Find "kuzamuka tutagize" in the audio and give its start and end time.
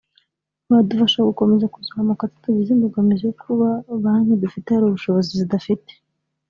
1.73-2.69